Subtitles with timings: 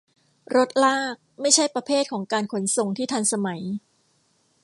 [0.55, 3.61] รถลากไม่ใช่ประเภทของการขนส่งที่ทันสมัย